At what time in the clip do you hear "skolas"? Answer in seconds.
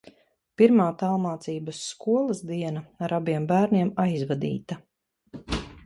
1.91-2.41